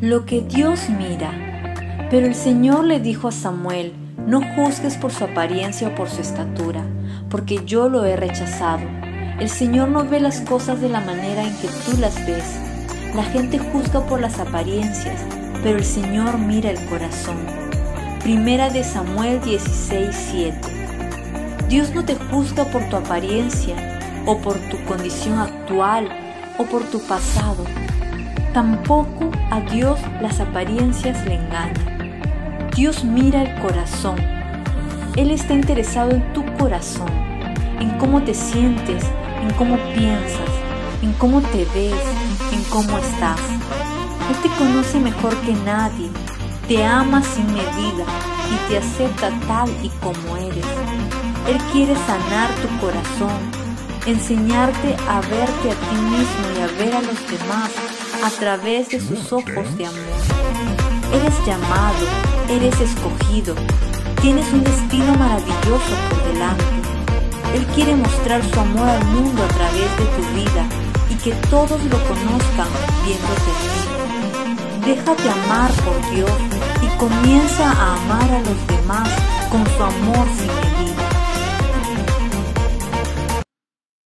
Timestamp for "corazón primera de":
16.86-18.82